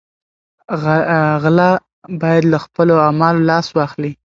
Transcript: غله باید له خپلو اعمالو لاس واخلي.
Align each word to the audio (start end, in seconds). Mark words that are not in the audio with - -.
غله 1.43 1.69
باید 2.21 2.43
له 2.53 2.57
خپلو 2.65 2.95
اعمالو 3.05 3.45
لاس 3.49 3.67
واخلي. 3.77 4.11